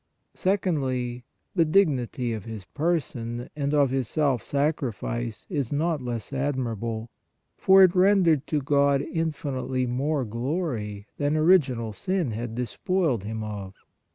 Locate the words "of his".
2.33-2.65, 3.71-4.07